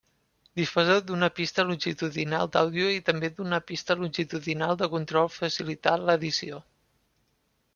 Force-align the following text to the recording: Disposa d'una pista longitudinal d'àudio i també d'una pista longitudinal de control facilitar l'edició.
Disposa 0.59 0.93
d'una 1.09 1.27
pista 1.39 1.65
longitudinal 1.71 2.49
d'àudio 2.55 2.87
i 2.95 3.03
també 3.09 3.31
d'una 3.41 3.59
pista 3.73 3.97
longitudinal 4.01 4.75
de 4.81 4.89
control 4.95 5.31
facilitar 5.35 5.95
l'edició. 6.09 6.63